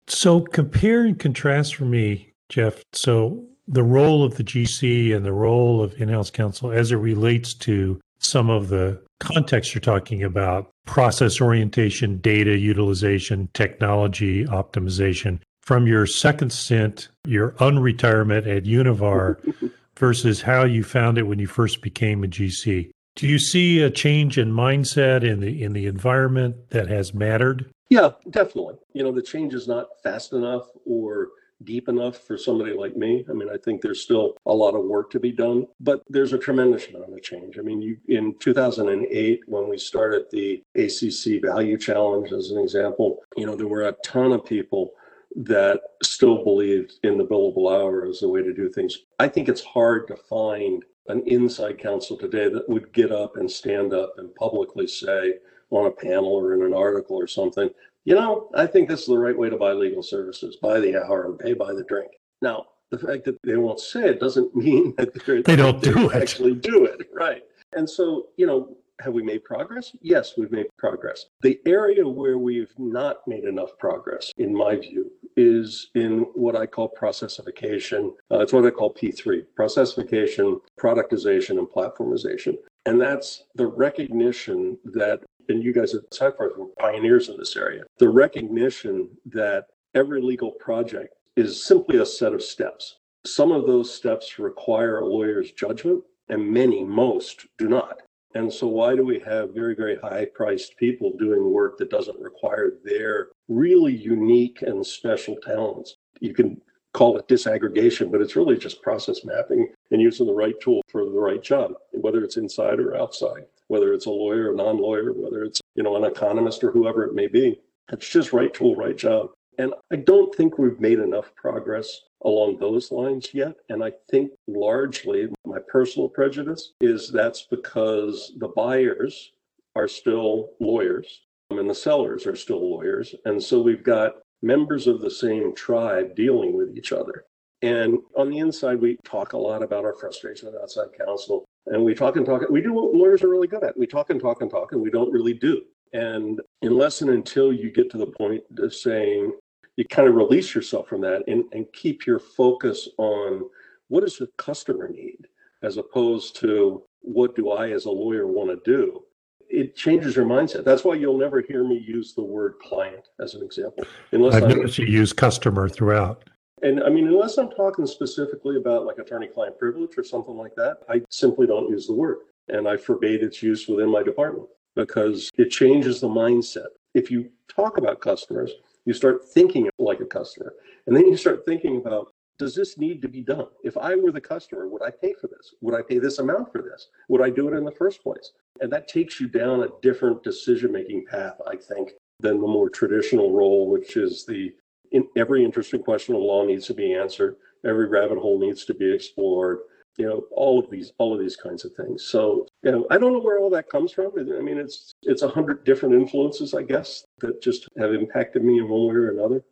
[0.07, 2.83] So compare and contrast for me Jeff.
[2.93, 6.95] So, the role of the GC and the role of in house counsel as it
[6.95, 15.39] relates to some of the context you're talking about process orientation, data utilization, technology optimization
[15.61, 19.37] from your second stint, your unretirement at Univar
[19.97, 22.89] versus how you found it when you first became a GC.
[23.15, 27.69] Do you see a change in mindset in the in the environment that has mattered?
[27.89, 28.75] Yeah, definitely.
[28.93, 31.29] You know, the change is not fast enough or
[31.63, 33.25] deep enough for somebody like me.
[33.29, 36.33] I mean, I think there's still a lot of work to be done, but there's
[36.33, 37.57] a tremendous amount of change.
[37.57, 43.19] I mean, you, in 2008, when we started the ACC Value Challenge, as an example,
[43.35, 44.93] you know, there were a ton of people
[45.35, 48.97] that still believed in the billable hour as the way to do things.
[49.19, 53.49] I think it's hard to find an inside counsel today that would get up and
[53.49, 55.35] stand up and publicly say
[55.69, 57.69] on a panel or in an article or something
[58.07, 60.95] you know, I think this is the right way to buy legal services, buy the
[60.95, 62.09] hour and pay by the drink.
[62.41, 65.13] Now, the fact that they won't say it doesn't mean that
[65.45, 66.15] they don't do it.
[66.15, 67.43] Actually, do it right.
[67.73, 69.91] And so, you know, have we made progress?
[70.01, 71.25] Yes, we've made progress.
[71.41, 76.65] The area where we've not made enough progress, in my view, is in what I
[76.65, 78.13] call processification.
[78.31, 82.55] Uh, it's what I call P3 processification, productization, and platformization.
[82.85, 87.83] And that's the recognition that and you guys at Seyfarth were pioneers in this area.
[87.99, 92.97] The recognition that every legal project is simply a set of steps.
[93.25, 98.01] Some of those steps require a lawyer's judgment, and many, most, do not.
[98.35, 102.19] And so, why do we have very, very high priced people doing work that doesn't
[102.19, 105.95] require their really unique and special talents?
[106.19, 106.61] You can
[106.93, 111.05] call it disaggregation, but it's really just process mapping and using the right tool for
[111.05, 115.43] the right job, whether it's inside or outside whether it's a lawyer or non-lawyer, whether
[115.43, 117.59] it's you know an economist or whoever it may be.
[117.91, 119.29] It's just right tool, right job.
[119.57, 123.55] And I don't think we've made enough progress along those lines yet.
[123.69, 129.31] And I think largely my personal prejudice is that's because the buyers
[129.75, 133.15] are still lawyers and the sellers are still lawyers.
[133.25, 137.25] And so we've got members of the same tribe dealing with each other.
[137.61, 141.45] And on the inside, we talk a lot about our frustration with outside counsel.
[141.67, 142.43] And we talk and talk.
[142.49, 143.77] We do what lawyers are really good at.
[143.77, 145.63] We talk and talk and talk, and we don't really do.
[145.93, 149.33] And unless and until you get to the point of saying,
[149.75, 153.43] you kind of release yourself from that and, and keep your focus on
[153.89, 155.27] what does the customer need,
[155.63, 159.03] as opposed to what do I as a lawyer want to do,
[159.49, 160.65] it changes your mindset.
[160.65, 163.85] That's why you'll never hear me use the word client as an example.
[164.11, 166.29] Unless I've noticed you use customer throughout.
[166.63, 170.55] And I mean, unless I'm talking specifically about like attorney client privilege or something like
[170.55, 172.17] that, I simply don't use the word.
[172.49, 176.67] And I forbade its use within my department because it changes the mindset.
[176.93, 178.51] If you talk about customers,
[178.85, 180.53] you start thinking like a customer.
[180.87, 183.47] And then you start thinking about does this need to be done?
[183.63, 185.55] If I were the customer, would I pay for this?
[185.61, 186.89] Would I pay this amount for this?
[187.09, 188.31] Would I do it in the first place?
[188.61, 192.69] And that takes you down a different decision making path, I think, than the more
[192.69, 194.53] traditional role, which is the
[194.91, 197.35] in every interesting question of law needs to be answered.
[197.65, 199.59] Every rabbit hole needs to be explored.
[199.97, 202.05] You know, all of these, all of these kinds of things.
[202.05, 204.11] So, you know, I don't know where all that comes from.
[204.15, 208.59] I mean, it's it's a hundred different influences, I guess, that just have impacted me
[208.59, 209.43] in one way or another.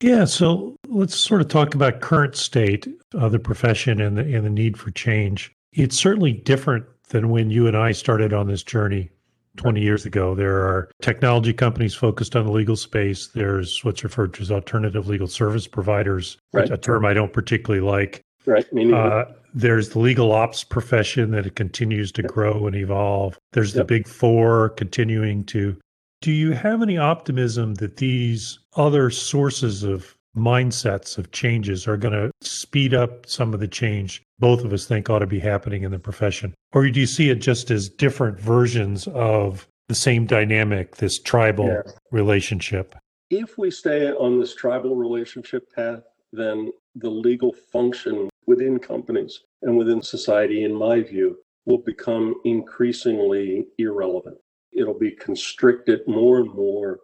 [0.00, 0.26] Yeah.
[0.26, 4.50] So let's sort of talk about current state of the profession and the and the
[4.50, 5.54] need for change.
[5.72, 9.10] It's certainly different than when you and I started on this journey
[9.56, 10.34] 20 years ago.
[10.34, 13.28] There are technology companies focused on the legal space.
[13.28, 16.70] There's what's referred to as alternative legal service providers, right.
[16.70, 18.22] a term I don't particularly like.
[18.46, 18.66] Right.
[18.92, 23.38] Uh, there's the legal ops profession that it continues to grow and evolve.
[23.52, 25.76] There's the big four continuing to.
[26.20, 32.12] Do you have any optimism that these other sources of mindsets of changes are going
[32.12, 35.84] to speed up some of the change both of us think ought to be happening
[35.84, 36.54] in the profession?
[36.72, 41.66] Or do you see it just as different versions of the same dynamic, this tribal
[41.66, 41.92] yeah.
[42.10, 42.94] relationship?
[43.30, 49.76] If we stay on this tribal relationship path, then the legal function within companies and
[49.76, 54.36] within society, in my view, will become increasingly irrelevant.
[54.72, 57.00] It'll be constricted more and more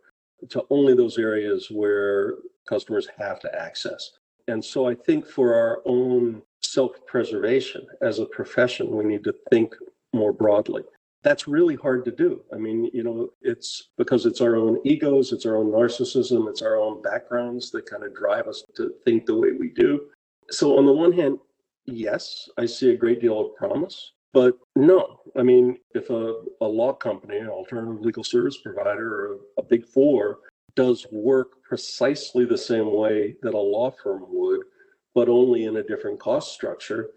[0.51, 2.35] to only those areas where
[2.68, 4.12] customers have to access.
[4.49, 9.35] And so I think for our own self preservation as a profession, we need to
[9.51, 9.75] think
[10.12, 10.83] more broadly.
[11.23, 12.40] That's really hard to do.
[12.53, 16.62] I mean, you know, it's because it's our own egos, it's our own narcissism, it's
[16.62, 20.07] our own backgrounds that kind of drive us to think the way we do.
[20.51, 21.38] So, on the one hand,
[21.85, 24.12] yes, I see a great deal of promise.
[24.33, 29.33] But no, I mean, if a, a law company, an alternative legal service provider, or
[29.35, 30.38] a, a big four
[30.75, 34.61] does work precisely the same way that a law firm would,
[35.15, 37.11] but only in a different cost structure,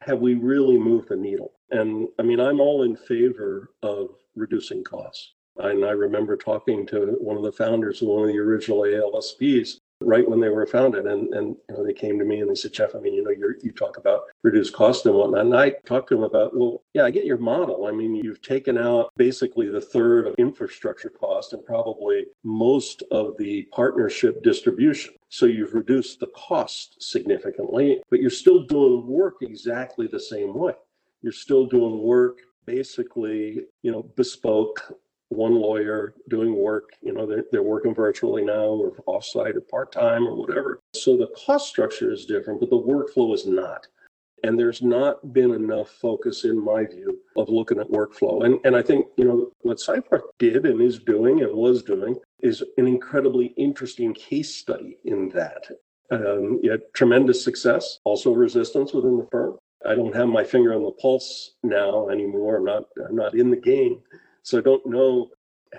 [0.00, 1.52] have we really moved the needle?
[1.70, 5.34] And I mean, I'm all in favor of reducing costs.
[5.56, 9.78] And I remember talking to one of the founders of one of the original ALSPs
[10.00, 11.06] right when they were founded.
[11.06, 13.22] And, and you know, they came to me and they said, Jeff, I mean, you
[13.22, 15.46] know, you you talk about reduced cost and whatnot.
[15.46, 17.86] And I talked to them about, well, yeah, I get your model.
[17.86, 23.36] I mean, you've taken out basically the third of infrastructure cost and probably most of
[23.38, 25.14] the partnership distribution.
[25.28, 30.74] So you've reduced the cost significantly, but you're still doing work exactly the same way.
[31.22, 34.94] You're still doing work basically, you know, bespoke
[35.34, 36.90] one lawyer doing work.
[37.02, 40.80] You know, they're, they're working virtually now or offsite or part time or whatever.
[40.94, 43.86] So the cost structure is different, but the workflow is not.
[44.42, 48.44] And there's not been enough focus, in my view, of looking at workflow.
[48.44, 52.16] And, and I think, you know, what Seyfarth did and is doing and was doing
[52.40, 55.64] is an incredibly interesting case study in that.
[56.10, 59.56] Um, yet tremendous success, also resistance within the firm.
[59.86, 62.56] I don't have my finger on the pulse now anymore.
[62.56, 64.00] I'm not I'm not in the game.
[64.44, 65.30] So I don't know,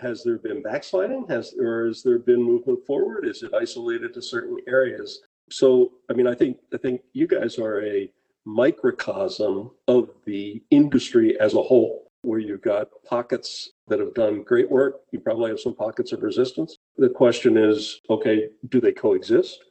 [0.02, 1.26] has there been backsliding?
[1.30, 3.26] Has or has there been movement forward?
[3.26, 5.22] Is it isolated to certain areas?
[5.52, 8.12] So I mean, I think I think you guys are a
[8.46, 14.70] microcosm of the industry as a whole, where you've got pockets that have done great
[14.70, 15.02] work.
[15.12, 16.76] You probably have some pockets of resistance.
[16.98, 19.64] The question is, okay, do they coexist?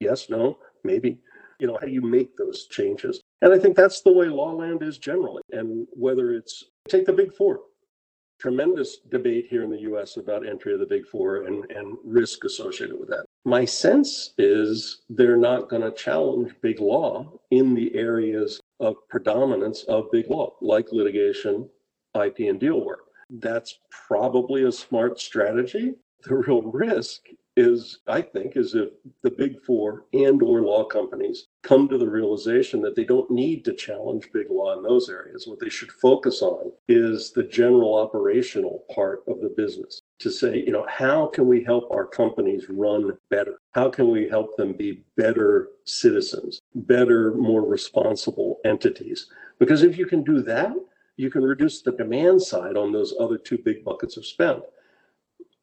[0.00, 1.18] Yes, no, maybe.
[1.60, 3.20] You know, how do you make those changes?
[3.42, 5.42] And I think that's the way Lawland is generally.
[5.50, 7.60] And whether it's take the big four,
[8.38, 12.44] tremendous debate here in the US about entry of the big four and, and risk
[12.44, 13.24] associated with that.
[13.44, 19.84] My sense is they're not going to challenge big law in the areas of predominance
[19.84, 21.68] of big law, like litigation,
[22.14, 23.06] IP, and deal work.
[23.30, 25.94] That's probably a smart strategy.
[26.24, 27.22] The real risk
[27.58, 28.90] is i think is if
[29.22, 33.64] the big four and or law companies come to the realization that they don't need
[33.64, 37.96] to challenge big law in those areas what they should focus on is the general
[37.96, 42.66] operational part of the business to say you know how can we help our companies
[42.68, 43.58] run better?
[43.72, 49.28] How can we help them be better citizens better more responsible entities?
[49.58, 50.72] Because if you can do that
[51.16, 54.62] you can reduce the demand side on those other two big buckets of spend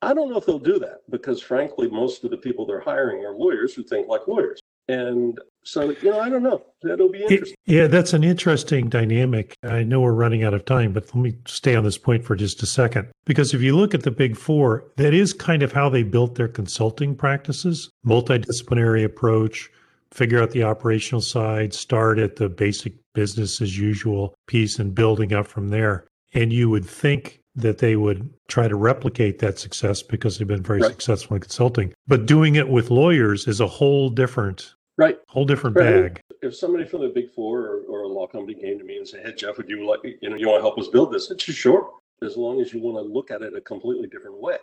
[0.06, 3.26] I don't know if they'll do that because, frankly, most of the people they're hiring
[3.26, 4.62] are lawyers who think like lawyers.
[4.88, 6.64] And so, you know, I don't know.
[6.84, 7.58] That'll be interesting.
[7.66, 9.56] Yeah, that's an interesting dynamic.
[9.64, 12.36] I know we're running out of time, but let me stay on this point for
[12.36, 13.08] just a second.
[13.26, 16.36] Because if you look at the big four, that is kind of how they built
[16.36, 19.72] their consulting practices multidisciplinary approach,
[20.12, 25.34] figure out the operational side, start at the basic business as usual piece and building
[25.34, 26.06] up from there.
[26.36, 30.64] And you would think that they would try to replicate that success because they've been
[30.64, 30.92] very right.
[30.92, 31.94] successful in consulting.
[32.08, 36.14] But doing it with lawyers is a whole different right whole different right.
[36.14, 36.22] bag.
[36.42, 39.08] If somebody from the big four or, or, a law company came to me and
[39.08, 41.32] said, Hey Jeff, would you like you know, you want to help us build this?
[41.32, 41.92] It's sure.
[42.22, 44.58] As long as you want to look at it a completely different way.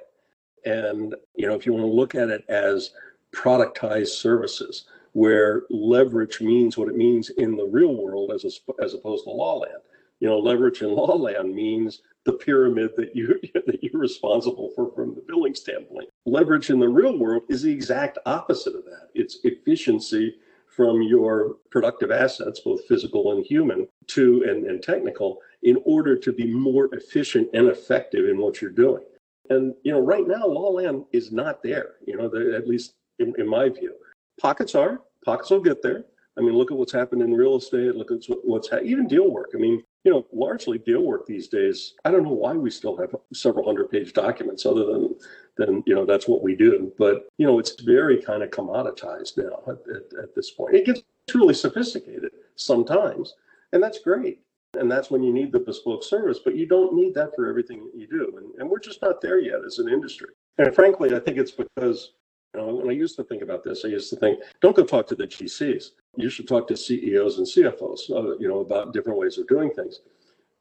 [0.64, 2.90] And you know, if you want to look at it as
[3.32, 8.94] productized services, where leverage means what it means in the real world as a, as
[8.94, 9.82] opposed to law land.
[10.20, 14.92] You know, leverage in law land means the pyramid that you that you're responsible for
[14.94, 16.08] from the billing standpoint.
[16.26, 19.08] Leverage in the real world is the exact opposite of that.
[19.14, 25.78] It's efficiency from your productive assets, both physical and human, to and, and technical, in
[25.84, 29.04] order to be more efficient and effective in what you're doing.
[29.50, 31.96] And you know, right now, law Lawland is not there.
[32.06, 33.94] You know, at least in, in my view,
[34.40, 35.02] pockets are.
[35.24, 36.04] Pockets will get there.
[36.38, 37.94] I mean, look at what's happened in real estate.
[37.94, 39.50] Look at what's ha- even deal work.
[39.54, 41.94] I mean, you know, largely deal work these days.
[42.04, 45.14] I don't know why we still have several hundred page documents, other than
[45.56, 46.92] than you know that's what we do.
[46.98, 50.74] But you know, it's very kind of commoditized now at, at, at this point.
[50.74, 53.34] It gets truly sophisticated sometimes,
[53.72, 54.40] and that's great.
[54.78, 57.84] And that's when you need the bespoke service, but you don't need that for everything
[57.84, 58.38] that you do.
[58.38, 60.30] And, and we're just not there yet as an industry.
[60.56, 62.12] And frankly, I think it's because
[62.54, 64.84] you know, when I used to think about this, I used to think, don't go
[64.84, 68.92] talk to the GCs you should talk to CEOs and CFOs, uh, you know, about
[68.92, 70.00] different ways of doing things.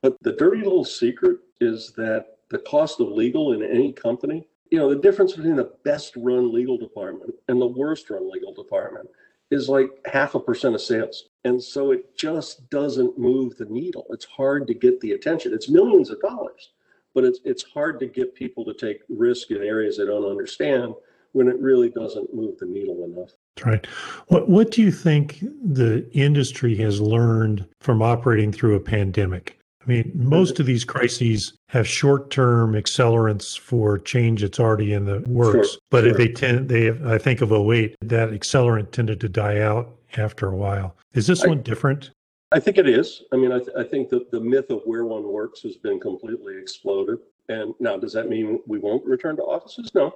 [0.01, 4.77] But the dirty little secret is that the cost of legal in any company, you
[4.77, 9.09] know, the difference between the best run legal department and the worst run legal department
[9.51, 11.29] is like half a percent of sales.
[11.43, 14.05] And so it just doesn't move the needle.
[14.09, 15.53] It's hard to get the attention.
[15.53, 16.71] It's millions of dollars,
[17.13, 20.93] but it's it's hard to get people to take risk in areas they don't understand
[21.33, 23.31] when it really doesn't move the needle enough.
[23.55, 23.87] That's right.
[24.27, 29.57] What what do you think the industry has learned from operating through a pandemic?
[29.83, 35.21] I mean, most of these crises have short-term accelerants for change that's already in the
[35.21, 35.71] works.
[35.71, 36.13] Sure, but sure.
[36.13, 40.55] they tend, they I think of 08, that accelerant tended to die out after a
[40.55, 40.95] while.
[41.13, 42.11] Is this I- one different?
[42.53, 43.23] I think it is.
[43.31, 46.01] I mean, I, th- I think that the myth of where one works has been
[46.01, 47.19] completely exploded.
[47.47, 49.89] And now, does that mean we won't return to offices?
[49.95, 50.13] No.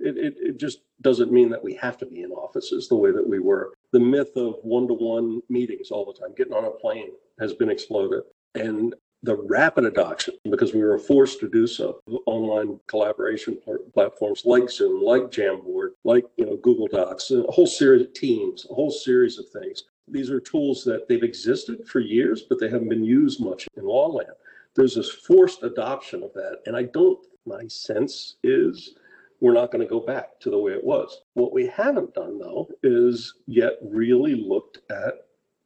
[0.00, 3.10] It, it, it just doesn't mean that we have to be in offices the way
[3.10, 3.72] that we were.
[3.92, 7.54] The myth of one to one meetings all the time, getting on a plane, has
[7.54, 8.22] been exploded.
[8.54, 13.58] And the rapid adoption, because we were forced to do so, online collaboration
[13.92, 18.66] platforms like Zoom, like Jamboard, like you know Google Docs, a whole series of Teams,
[18.70, 19.84] a whole series of things.
[20.06, 23.84] These are tools that they've existed for years, but they haven't been used much in
[23.84, 24.30] law land.
[24.74, 27.18] There's this forced adoption of that, and I don't.
[27.44, 28.94] My sense is
[29.40, 31.22] we're not going to go back to the way it was.
[31.34, 35.14] What we haven't done though is yet really looked at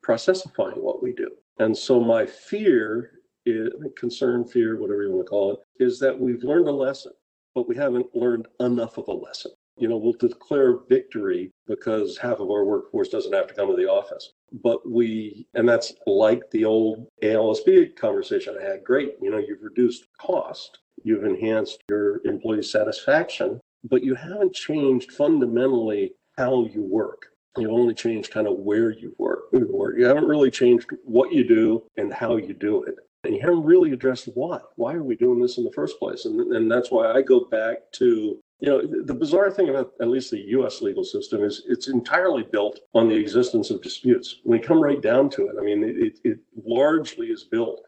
[0.04, 1.30] processifying what we do.
[1.58, 3.12] And so my fear
[3.46, 7.12] is concern, fear, whatever you want to call it, is that we've learned a lesson,
[7.54, 9.52] but we haven't learned enough of a lesson.
[9.78, 13.76] You know, we'll declare victory because half of our workforce doesn't have to come to
[13.76, 14.32] the office.
[14.62, 18.84] But we, and that's like the old ALSP conversation I had.
[18.84, 25.12] Great, you know, you've reduced cost, you've enhanced your employee satisfaction, but you haven't changed
[25.12, 27.26] fundamentally how you work.
[27.59, 29.42] You've only changed kind of where you work.
[29.53, 32.94] You haven't really changed what you do and how you do it.
[33.24, 34.59] And you haven't really addressed why.
[34.76, 36.24] Why are we doing this in the first place?
[36.24, 40.09] And, and that's why I go back to, you know, the bizarre thing about at
[40.09, 44.40] least the US legal system is it's entirely built on the existence of disputes.
[44.44, 47.82] When you come right down to it, I mean, it, it largely is built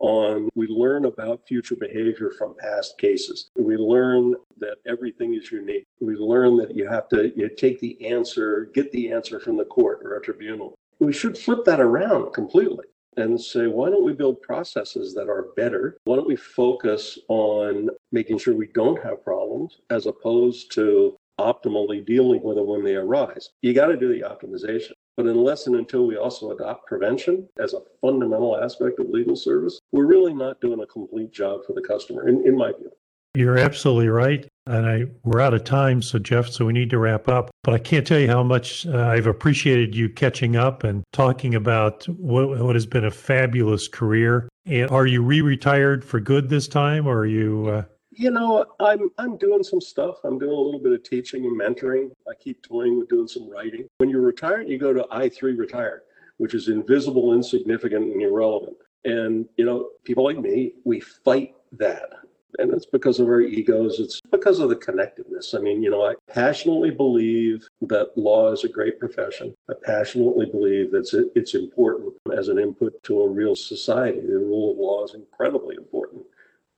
[0.00, 3.50] on we learn about future behavior from past cases.
[3.56, 5.86] We learn that everything is unique.
[6.00, 9.64] We learn that you have to you take the answer, get the answer from the
[9.64, 10.74] court or a tribunal.
[10.98, 12.86] We should flip that around completely
[13.16, 15.96] and say, why don't we build processes that are better?
[16.04, 22.04] Why don't we focus on making sure we don't have problems as opposed to optimally
[22.04, 23.50] dealing with them when they arise?
[23.62, 24.92] You got to do the optimization.
[25.20, 29.78] But unless and until we also adopt prevention as a fundamental aspect of legal service,
[29.92, 32.90] we're really not doing a complete job for the customer, in, in my view.
[33.34, 34.48] You're absolutely right.
[34.66, 37.50] And I we're out of time, so Jeff, so we need to wrap up.
[37.64, 41.54] But I can't tell you how much uh, I've appreciated you catching up and talking
[41.54, 44.48] about what, what has been a fabulous career.
[44.64, 47.68] And are you re-retired for good this time, or are you?
[47.68, 47.82] Uh...
[48.12, 50.16] You know, I'm I'm doing some stuff.
[50.24, 52.10] I'm doing a little bit of teaching and mentoring.
[52.28, 53.86] I keep toying with doing some writing.
[53.98, 56.02] When you're retired, you go to I three retired,
[56.38, 58.76] which is invisible, insignificant, and irrelevant.
[59.04, 62.10] And you know, people like me, we fight that
[62.58, 64.00] and it's because of our egos.
[64.00, 65.54] It's because of the connectedness.
[65.54, 69.54] I mean, you know, I passionately believe that law is a great profession.
[69.68, 74.20] I passionately believe that it's important as an input to a real society.
[74.20, 76.22] The rule of law is incredibly important.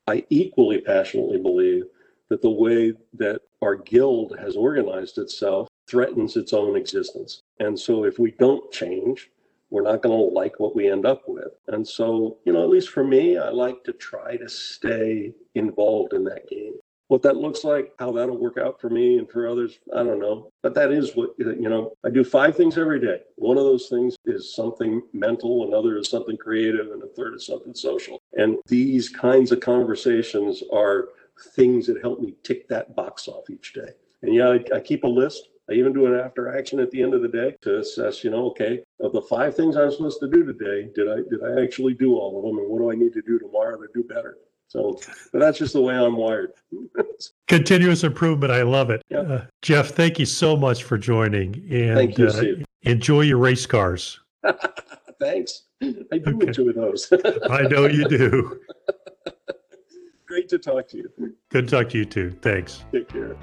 [0.07, 1.84] I equally passionately believe
[2.28, 7.42] that the way that our guild has organized itself threatens its own existence.
[7.61, 9.30] And so if we don't change,
[9.70, 11.53] we're not going to like what we end up with.
[11.68, 16.12] And so, you know, at least for me, I like to try to stay involved
[16.12, 16.74] in that game.
[17.12, 20.18] What that looks like, how that'll work out for me and for others, I don't
[20.18, 20.50] know.
[20.62, 23.20] But that is what, you know, I do five things every day.
[23.36, 27.44] One of those things is something mental, another is something creative, and a third is
[27.44, 28.18] something social.
[28.32, 31.10] And these kinds of conversations are
[31.54, 33.90] things that help me tick that box off each day.
[34.22, 35.50] And yeah, I, I keep a list.
[35.68, 38.30] I even do an after action at the end of the day to assess, you
[38.30, 41.62] know, okay, of the five things I'm supposed to do today, did I did I
[41.62, 44.02] actually do all of them, and what do I need to do tomorrow to do
[44.02, 44.38] better?
[44.73, 44.99] So,
[45.35, 46.53] but that's just the way I'm wired.
[47.49, 48.51] Continuous improvement.
[48.55, 49.03] I love it.
[49.11, 49.31] Yep.
[49.31, 51.55] Uh, Jeff, thank you so much for joining.
[51.70, 52.43] And Thank you, uh,
[52.83, 54.18] enjoy your race cars.
[55.20, 55.64] Thanks.
[55.83, 56.47] I do Okay.
[56.47, 57.12] enjoy those.
[57.51, 58.61] I know you do.
[60.27, 61.12] Great to talk to you.
[61.51, 62.31] Good to talk to you too.
[62.41, 62.83] Thanks.
[62.93, 63.37] Take care.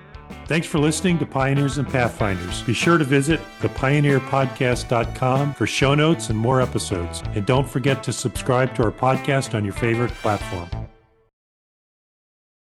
[0.48, 2.64] Thanks for listening to Pioneers and Pathfinders.
[2.64, 7.22] Be sure to visit thepioneerpodcast.com for show notes and more episodes.
[7.36, 10.89] And don't forget to subscribe to our podcast on your favorite platform.